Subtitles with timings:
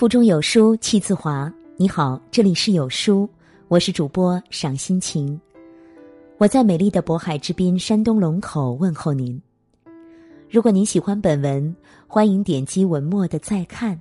[0.00, 1.52] 腹中有书气自华。
[1.76, 3.28] 你好，这里是有书，
[3.68, 5.38] 我是主播赏心情。
[6.38, 9.38] 我在美丽的渤海之滨山东龙口问候您。
[10.48, 14.00] 如果您喜欢本文，欢迎点击文末的再看。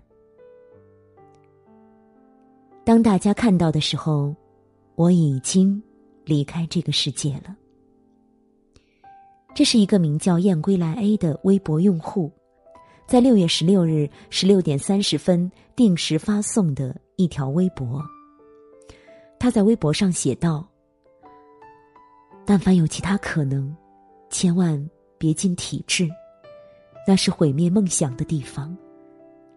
[2.85, 4.33] 当大家看到的时候，
[4.95, 5.83] 我已经
[6.23, 7.53] 离开这个世界了。
[9.53, 12.31] 这是一个名叫燕归来 A 的微博用户。
[13.09, 18.05] 在六月十六日十六点三十分定时发送的一条微博，
[19.39, 20.63] 他在微博上写道
[22.45, 23.75] ：“但凡有其他可能，
[24.29, 24.79] 千万
[25.17, 26.07] 别进体制，
[27.07, 28.77] 那是毁灭梦想的地方，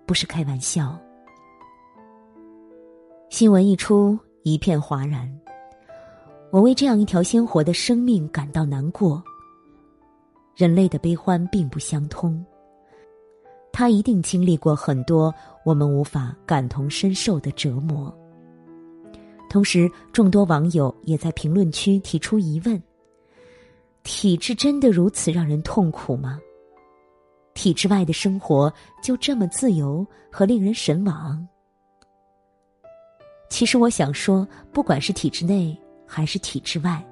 [0.06, 0.98] 不是开玩笑。”
[3.28, 5.30] 新闻一出，一片哗然。
[6.50, 9.22] 我为这样一条鲜活的生命感到难过。
[10.56, 12.42] 人类的悲欢并不相通。
[13.72, 15.34] 他一定经历过很多
[15.64, 18.14] 我们无法感同身受的折磨。
[19.48, 22.80] 同时，众多网友也在评论区提出疑问：
[24.02, 26.38] 体制真的如此让人痛苦吗？
[27.54, 31.46] 体制外的生活就这么自由和令人神往？
[33.50, 35.76] 其实，我想说，不管是体制内
[36.06, 37.04] 还是体制外，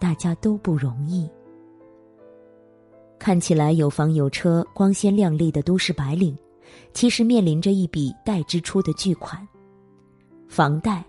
[0.00, 1.30] 大家都不容易。
[3.18, 6.36] 看起来有房有车、光鲜亮丽的都市白领，
[6.92, 9.46] 其实面临着一笔待支出的巨款：
[10.48, 11.02] 房贷、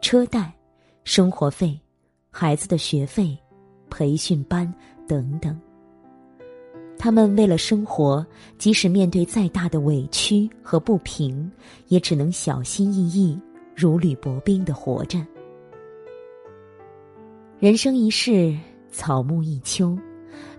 [0.00, 0.52] 车贷、
[1.04, 1.78] 生活费、
[2.30, 3.38] 孩子的学费、
[3.88, 4.72] 培训班
[5.06, 5.58] 等等。
[6.98, 8.24] 他们为了生活，
[8.56, 11.50] 即使面对再大的委屈和不平，
[11.88, 13.38] 也只能小心翼翼、
[13.76, 15.24] 如履薄冰的活着。
[17.58, 18.56] 人生一世，
[18.90, 19.96] 草木一秋。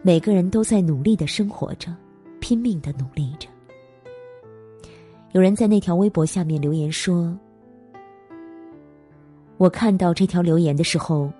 [0.01, 1.93] 每个人都在努力的生活着，
[2.39, 3.47] 拼命的努力着。
[5.31, 7.37] 有人在那条微博下面留言说
[9.57, 11.31] ：“我看到这条留言的时候，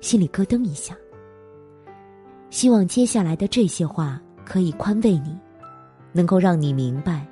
[0.00, 0.96] 心里咯噔一下。
[2.50, 5.38] 希望接下来的这些话可以宽慰你，
[6.12, 7.26] 能够让你明白，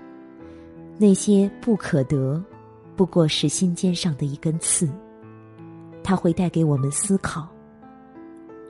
[0.99, 2.43] 那些不可得，
[2.97, 4.89] 不过是心尖上的一根刺，
[6.03, 7.49] 它会带给我们思考。”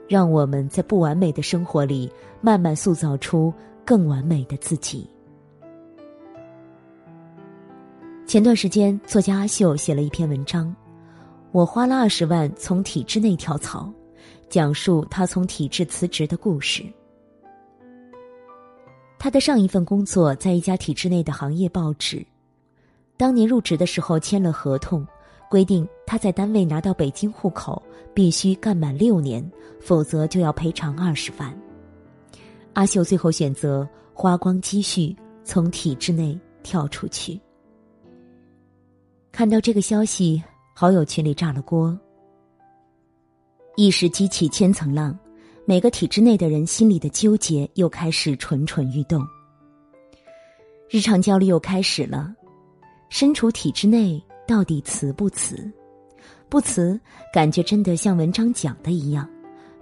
[0.09, 3.53] 让我们在不完美的生活里，慢慢塑造出
[3.85, 5.09] 更完美的自己。
[8.27, 10.75] 前段时间，作家阿秀写了一篇文章，
[11.53, 13.93] 我花了二十万从体制内跳槽，
[14.49, 16.85] 讲述他从体制辞职的故事。
[19.19, 22.25] 他的上一份工作在一家体制内的行业报纸，
[23.17, 25.07] 当年入职的时候签了合同。
[25.49, 27.83] 规定他在单位拿到北京户口
[28.15, 29.45] 必须干满六年，
[29.81, 31.53] 否则就要赔偿二十万。
[32.75, 37.41] 阿秀最后选择花光积蓄从体制内跳出去。
[39.33, 40.41] 看到这个消息，
[40.75, 41.99] 好友群里炸了锅。
[43.75, 45.19] 一时激起千层浪，
[45.65, 49.27] 每个体制内的人心里的纠结又开始蠢蠢欲动，
[50.89, 52.33] 日常焦虑又开始了。
[53.09, 54.23] 身处体制内。
[54.49, 55.69] 到底辞不辞？
[56.49, 56.99] 不辞，
[57.33, 59.29] 感觉真的像文章讲的一样，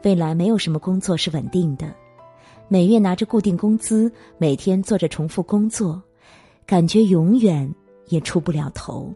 [0.02, 1.94] 未来没有什么工作是稳定的，
[2.68, 6.02] 每月拿着固定工资，每天做着重复工作，
[6.66, 7.70] 感觉永远
[8.08, 9.12] 也出不了头。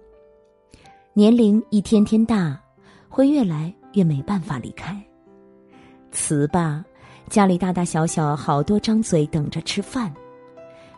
[1.14, 2.60] 年龄一天天大，
[3.08, 4.94] 会越来越没办法离开。
[6.12, 6.84] 辞吧，
[7.28, 10.14] 家里大大小小好多张嘴等着吃饭，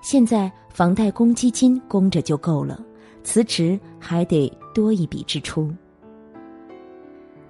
[0.02, 2.84] 现在房贷公积金供着就够了。
[3.22, 5.72] 辞职还得多一笔支出，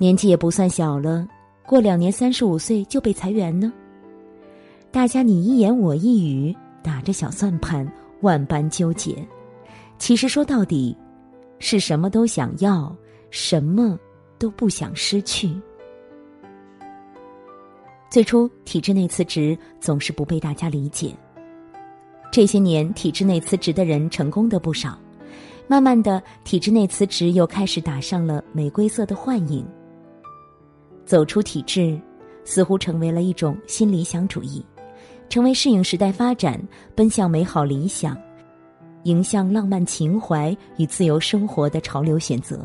[0.01, 1.29] 年纪也不算小了，
[1.67, 3.71] 过两年三十五岁就被裁员呢。
[4.91, 7.87] 大家你一言我一语，打着小算盘，
[8.23, 9.15] 万般纠结。
[9.99, 10.97] 其实说到底，
[11.59, 12.97] 是什么都想要，
[13.29, 13.99] 什么
[14.39, 15.55] 都不想失去。
[18.09, 21.15] 最初体制内辞职总是不被大家理解，
[22.33, 24.99] 这些年体制内辞职的人成功的不少。
[25.69, 29.63] 慢慢的，体制内辞职又开始打上了玫瑰色的幻影。
[31.11, 32.01] 走出体制，
[32.45, 34.65] 似乎成为了一种新理想主义，
[35.29, 36.63] 成为适应时代发展、
[36.95, 38.17] 奔向美好理想、
[39.03, 42.65] 迎向浪漫情怀与自由生活的潮流选择。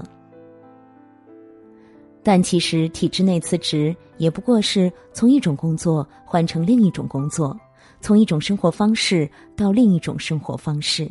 [2.21, 7.59] 但其实，体制内辞职也不过是从一种工作换成另一种工作，
[7.99, 11.09] 从一种生活方式到另一种生活方式。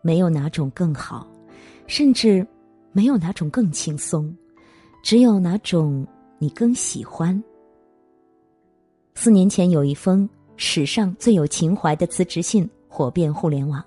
[0.00, 1.24] 没有哪种更好，
[1.86, 2.44] 甚至
[2.90, 4.36] 没有哪种更轻松，
[5.02, 6.06] 只有哪种
[6.38, 7.42] 你更喜欢。
[9.14, 13.84] 四年前有一封史上最有情怀的辞职信火遍互联网。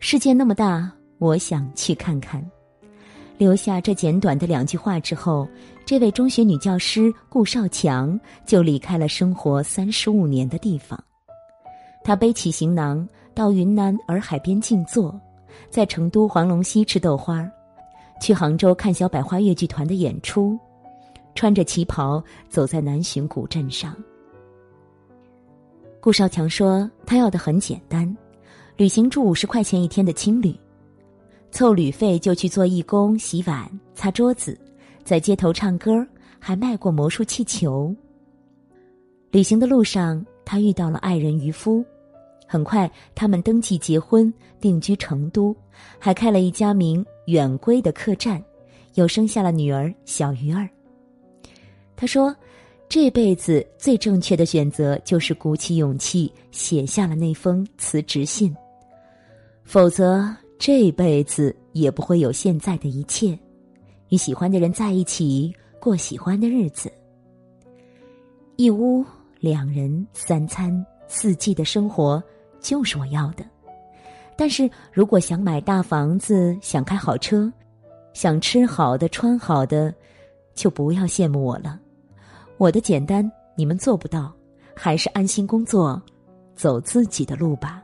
[0.00, 2.44] 世界那么大，我想去看看。
[3.38, 5.46] 留下这简短的两句话之后，
[5.84, 10.98] 这位中学女教师顾少强就离开了生活三十五年的地方。
[12.02, 15.18] 他背起行囊，到云南洱海边静坐，
[15.70, 17.52] 在成都黄龙溪吃豆花儿，
[18.20, 20.58] 去杭州看小百花越剧团的演出，
[21.34, 23.94] 穿着旗袍走在南浔古镇上。
[26.00, 28.16] 顾少强说：“他要的很简单，
[28.76, 30.54] 旅行住五十块钱一天的青旅。”
[31.50, 34.58] 凑旅费就去做义工，洗碗、擦桌子，
[35.04, 36.06] 在街头唱歌，
[36.38, 37.94] 还卖过魔术气球。
[39.30, 41.84] 旅行的路上，他遇到了爱人渔夫，
[42.46, 45.56] 很快他们登记结婚，定居成都，
[45.98, 48.42] 还开了一家名“远归”的客栈，
[48.94, 50.68] 又生下了女儿小鱼儿。
[51.94, 52.34] 他说
[52.88, 58.54] ：“这辈子最正确的选择就是鼓起勇气写下了那封辞职信，
[59.64, 63.38] 否则。”这辈子也不会有现在的一切，
[64.08, 66.90] 与喜欢的人在一起过喜欢的日子。
[68.56, 69.04] 一屋
[69.38, 70.72] 两人三餐
[71.08, 72.24] 四季的生活
[72.58, 73.44] 就是我要的。
[74.36, 77.50] 但是如果想买大房子、想开好车、
[78.12, 79.94] 想吃好的、穿好的，
[80.54, 81.80] 就不要羡慕我了。
[82.58, 84.32] 我的简单你们做不到，
[84.74, 86.00] 还是安心工作，
[86.54, 87.82] 走自己的路吧。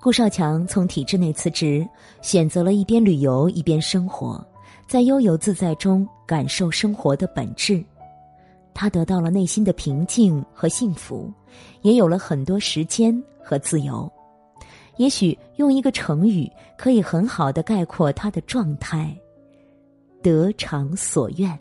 [0.00, 1.86] 顾少强从体制内辞职，
[2.20, 4.44] 选择了一边旅游一边生活，
[4.88, 7.82] 在悠游自在中感受生活的本质。
[8.74, 11.32] 他得到了内心的平静和幸福，
[11.82, 14.10] 也有了很多时间和自由。
[14.96, 19.16] 也许用一个成语可以很好的概括他的状态：
[20.22, 21.58] 得偿所愿。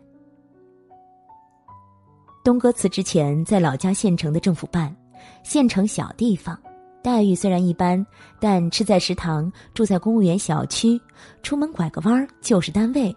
[2.43, 4.95] 东哥辞职前在老家县城的政府办，
[5.43, 6.59] 县城小地方。
[7.03, 8.05] 待遇虽然一般，
[8.39, 11.01] 但吃在食堂，住在公务员小区，
[11.41, 13.15] 出门拐个弯儿就是单位，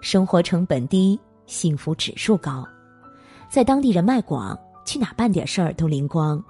[0.00, 2.66] 生活成本低，幸福指数高，
[3.50, 6.42] 在当地人脉广，去哪办点事儿都灵光。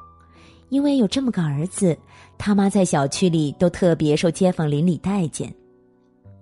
[0.68, 1.96] 因为有这么个儿子，
[2.36, 5.52] 他妈在小区里都特别受街坊邻里待见，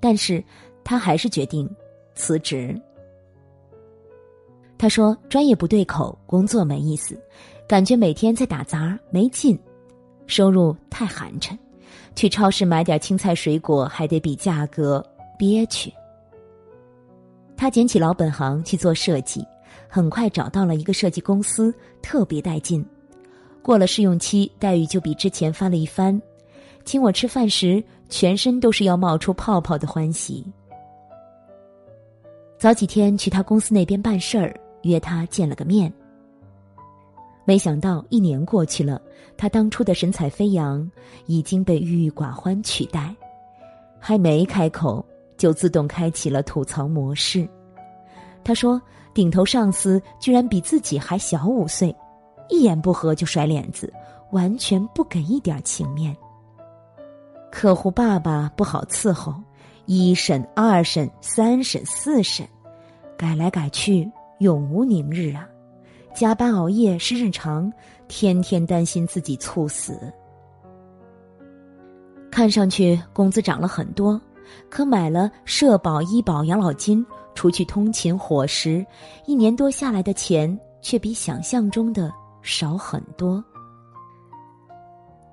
[0.01, 0.43] 但是
[0.83, 1.69] 他还是决定
[2.15, 2.81] 辞职。
[4.77, 7.19] 他说：“专业不对口，工作没意思，
[7.69, 9.59] 感觉每天在打杂，没劲。”
[10.27, 11.57] 收入太寒碜，
[12.17, 15.05] 去超市买点青菜水果还得比价格，
[15.39, 15.93] 憋屈。
[17.57, 19.47] 他捡起老本行去做设计，
[19.87, 21.73] 很快找到了一个设计公司，
[22.03, 22.85] 特别带劲。
[23.65, 26.21] 过了试用期，待遇就比之前翻了一番。
[26.85, 30.45] 请我吃饭时，全身都是要冒出泡泡的欢喜。
[32.59, 35.91] 早几天去他公司那边办事儿，约他见了个面。
[37.47, 39.01] 没想到一年过去了，
[39.35, 40.87] 他当初的神采飞扬
[41.25, 43.17] 已经被郁郁寡欢取代，
[43.99, 45.03] 还没开口
[45.39, 47.49] 就自动开启了吐槽模式。
[48.45, 48.79] 他说
[49.15, 51.97] ：“顶头上司居然比自己还小五岁，
[52.49, 53.93] 一言不合就甩脸子，
[54.31, 56.17] 完全不给一点情面。
[57.51, 59.35] 客户爸爸不好伺候，
[59.87, 62.47] 一审、二审、三审、四审，
[63.17, 65.49] 改来改去，永无宁日啊！”
[66.15, 67.73] 加班熬夜是日常，
[68.07, 69.99] 天天担心自己猝死。
[72.31, 74.21] 看上去工资涨了很多，
[74.69, 77.05] 可买了社保、医保、养老金，
[77.35, 78.85] 除去通勤伙食，
[79.27, 82.13] 一年多下来的钱却比想象中的
[82.45, 83.43] 少很多。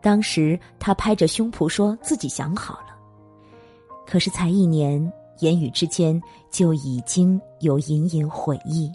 [0.01, 2.97] 当时他拍着胸脯说自己想好了，
[4.07, 8.91] 可是才一年，言语之间就已经有隐隐悔意。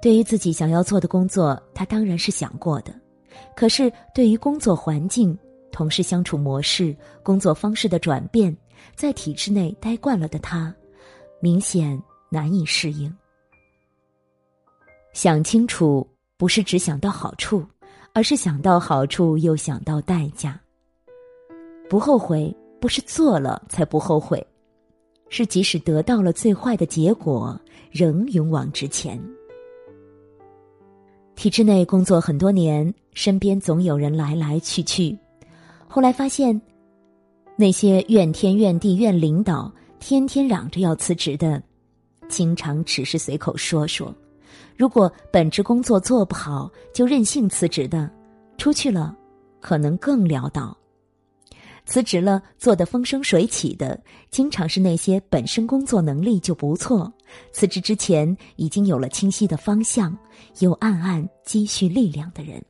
[0.00, 2.94] 对于自己想要做的工作，他当然是想过的。
[3.56, 5.36] 可是，对于工作环境、
[5.72, 8.56] 同事相处模式、工作方式的转变，
[8.94, 10.72] 在体制内待惯了的他，
[11.40, 12.00] 明显
[12.30, 13.12] 难以适应。
[15.16, 16.06] 想清楚，
[16.36, 17.64] 不是只想到好处，
[18.12, 20.60] 而是想到好处又想到代价。
[21.88, 24.46] 不后悔，不是做了才不后悔，
[25.30, 27.58] 是即使得到了最坏的结果，
[27.90, 29.18] 仍勇往直前。
[31.34, 35.16] 体制内工作很多年，身边总有人来来去去。
[35.88, 36.60] 后来发现，
[37.56, 41.62] 那些怨天怨地怨领导、天天嚷着要辞职的，
[42.28, 44.14] 经常只是随口说说；
[44.76, 48.10] 如果本职工作做不好就任性辞职的，
[48.58, 49.16] 出去了
[49.60, 50.76] 可能更潦倒。
[51.84, 53.96] 辞职了，做得风生水起的，
[54.30, 57.12] 经常是那些本身工作能力就不错，
[57.52, 60.18] 辞职之前已经有了清晰的方向，
[60.58, 62.60] 又暗暗积蓄力量的人。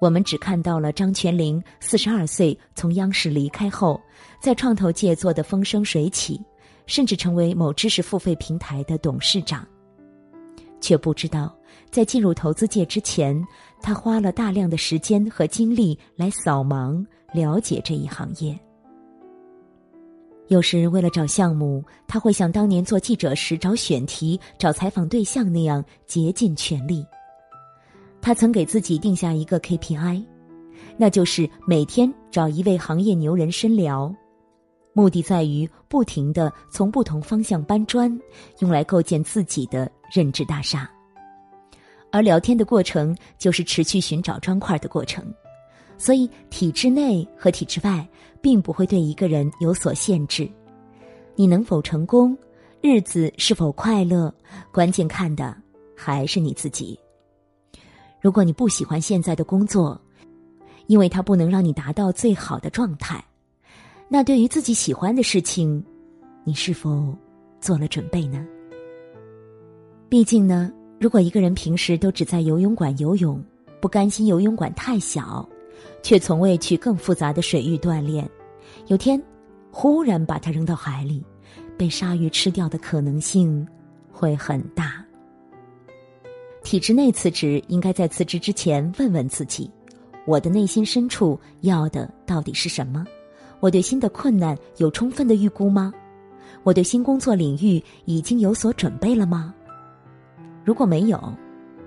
[0.00, 4.00] 我们只看到了张泉灵四十二岁从央视离开后，
[4.40, 6.40] 在创投界做的风生水起，
[6.86, 9.66] 甚至成为某知识付费平台的董事长，
[10.84, 11.50] 却不知道
[11.90, 13.42] 在进入投资界之前，
[13.80, 18.54] 他花了大量的时间和精力来扫盲了解这一行业。
[20.48, 27.02] 有时为了找项目，他会像当年做记者时找选题、找采访对象那样竭尽全力。
[28.20, 30.22] 他曾给自己定下一个 KPI，
[30.98, 34.14] 那就是每天找一位行业牛人深聊，
[34.94, 38.18] 目的在于不停的从不同方向搬砖，
[38.60, 40.90] 用来构建自己的认知大厦。
[42.10, 45.24] 而聊天的过程就是持续寻找砖块的过程，
[45.98, 48.08] 所以体制内和体制外
[48.40, 50.48] 并不会对一个人有所限制。
[51.34, 52.38] 你能否成功，
[52.80, 54.32] 日子是否快乐，
[54.70, 55.56] 关键看的
[55.96, 56.96] 还是你自己。
[58.20, 60.00] 如果你不喜欢现在的工作，
[60.86, 63.22] 因为它不能让你达到最好的状态，
[64.08, 65.82] 那对于自己喜欢的事情，
[66.44, 67.16] 你是否
[67.60, 68.46] 做了准备呢？
[70.08, 73.42] 毕竟呢，如果一个人平时都只在游泳馆游泳，
[73.80, 75.48] 不甘心游泳馆太小，
[76.02, 78.28] 却从未去更复杂的水域锻炼，
[78.86, 79.20] 有天
[79.72, 81.24] 忽然把他扔到海里，
[81.76, 83.66] 被鲨鱼吃掉的可能性
[84.12, 85.04] 会很大。
[86.62, 89.68] 体制内辞职，应该在辞职之前问问自己：
[90.26, 93.04] 我的内心深处要的到底是什么？
[93.60, 95.92] 我对新的困难有充分的预估吗？
[96.62, 99.54] 我对新工作领域已经有所准备了吗？
[100.64, 101.20] 如果没有，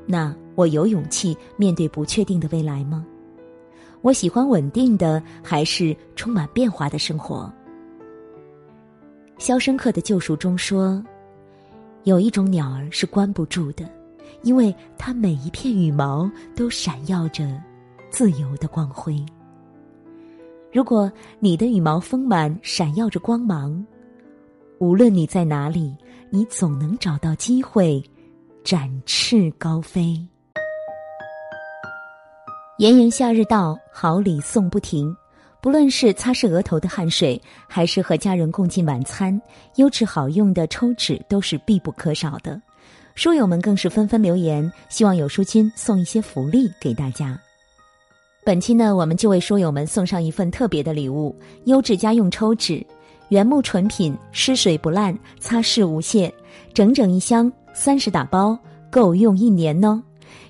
[0.06, 3.06] 那我有勇气面对不确定的未来吗？
[4.02, 7.52] 我喜欢稳定的，还是充满变化的生活？
[9.44, 11.04] 《肖申克的救赎》中说，
[12.04, 13.88] 有一种鸟儿是关不住的。
[14.44, 17.60] 因为它每一片羽毛都闪耀着
[18.12, 19.26] 自由的光辉。
[20.78, 23.84] 如果你的羽毛丰满，闪耀着光芒，
[24.78, 25.98] 无论你在哪里，
[26.30, 28.00] 你总能找到机会
[28.64, 30.16] 展翅高飞。
[32.78, 35.12] 炎炎夏日到，好礼送不停。
[35.64, 39.42] 不论是擦拭额头的汗水，还是和家人共进晚餐，
[39.78, 42.62] 优质好用的抽纸都是必不可少的。
[43.16, 47.36] 书友们更是纷纷留言，希望有书君送一些福利给大家。
[48.48, 51.36] 本期呢，我们就为书友们送上一份特别的礼物——
[51.68, 52.82] 优质家用抽纸，
[53.28, 56.34] 原木纯品，湿水不烂，擦拭无屑，
[56.74, 58.58] 整整一箱，三十打包，
[58.90, 60.02] 够用一年呢。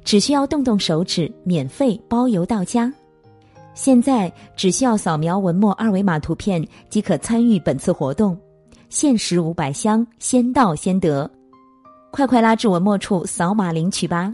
[0.03, 2.93] 只需要动动手指，免费包邮到家。
[3.73, 8.37] 现在只需要扫描文末二维码图片即可参与本次活动，
[8.89, 11.27] 限时五百箱，先到先得。
[12.11, 14.31] 快快拉至文末处扫码领取吧。